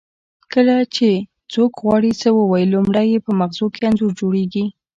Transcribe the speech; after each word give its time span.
کله 0.53 0.75
چې 0.95 1.09
څوک 1.53 1.71
غواړي 1.83 2.11
څه 2.21 2.29
ووایي 2.37 2.67
لومړی 2.73 3.05
یې 3.13 3.19
په 3.25 3.31
مغزو 3.39 3.65
کې 3.73 3.81
انځور 3.89 4.11
جوړیږي 4.19 4.65